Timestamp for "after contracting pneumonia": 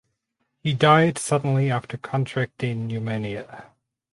1.69-3.65